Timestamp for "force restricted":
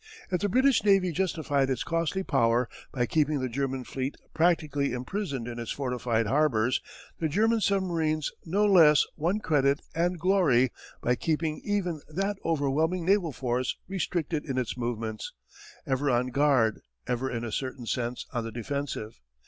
13.31-14.43